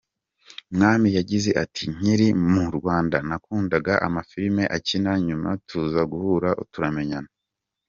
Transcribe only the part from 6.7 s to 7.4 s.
turamenyana.